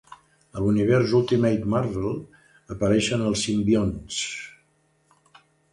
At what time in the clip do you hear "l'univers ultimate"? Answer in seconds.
0.63-1.69